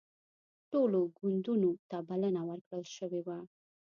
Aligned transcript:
ټولو 0.71 0.99
ګوندونو 1.17 1.71
ته 1.89 1.97
بلنه 2.09 2.41
ورکړل 2.49 2.83
شوې 2.95 3.21
وه 3.25 3.37